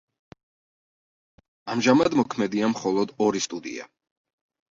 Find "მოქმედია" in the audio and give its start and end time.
2.21-2.69